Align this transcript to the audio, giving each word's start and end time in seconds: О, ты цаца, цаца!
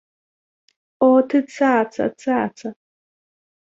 О, 1.07 1.11
ты 1.33 1.37
цаца, 1.55 2.03
цаца! 2.25 2.67